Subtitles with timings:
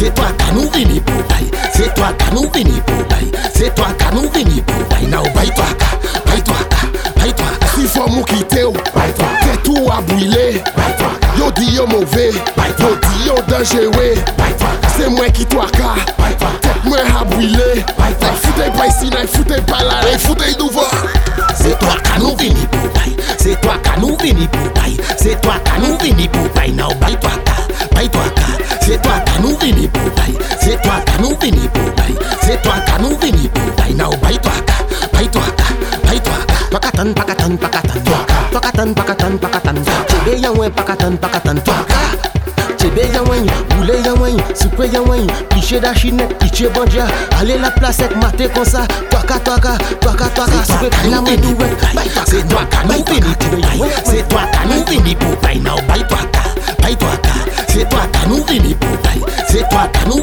[0.00, 1.50] C'est toi qui nous vini bouteille.
[1.74, 3.30] C'est toi qui nous vini bouteille.
[3.54, 5.06] C'est toi qui nous vini bouteille.
[5.08, 7.66] Now, bye toi ka, bye toi ka, bye toi ka.
[7.74, 9.26] Si faut mou quitter ou, bye toi.
[9.42, 11.28] T'es tout à brûler, bye toi ka.
[11.36, 12.88] Yo di yo mauvais, bye toi.
[12.88, 14.68] Yo di yo dangereux, bye toi.
[14.96, 16.48] C'est moi qui toi ka, bye toi.
[16.62, 18.30] Tête moi à brûler, bye toi.
[18.42, 20.80] Foutez pas ici, n'aille foutez pas là, n'aille foutez nouveau.
[21.54, 23.16] C'est toi qui nous vini bouteille.
[23.38, 24.98] C'est toi qui nous vini bouteille.
[25.18, 26.72] C'est toi qui nous vini bouteille.
[26.72, 27.49] Now, bye toi ka.
[38.60, 41.56] Pakatan, pakatan, pakatan Chebe yan wen pakatan, pakatan
[42.76, 47.08] Chebe yan wen, boule yan wen Supre yan wen, piche da chinek Piche bandja,
[47.40, 51.40] ale la plasek Mate kon sa, twaka, twaka Twaka, twaka, Se supre la nou mwen
[51.40, 54.44] vini duwe pou bay Se to a ka nou vini pou bay Se to a
[54.52, 56.44] ka nou vini pou bay Nou bay to a ka,
[56.84, 57.32] bay to a ka
[57.72, 60.20] Se to a ka nou vini pou bay Se to a ka nou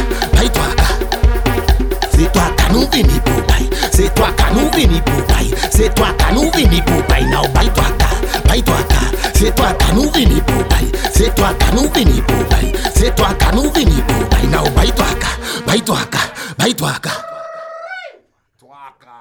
[5.75, 8.07] Se to ata nou vini pou bay Nou bay to ata,
[8.47, 9.01] bay to ata
[9.35, 13.11] Se to ata nou vini pou bay Se to ata nou vini pou bay Se
[13.11, 15.33] to ata nou vini pou bay Nou bay to aka,
[15.67, 16.21] bay to aka,
[16.55, 17.11] bay to aka
[18.61, 19.19] To aka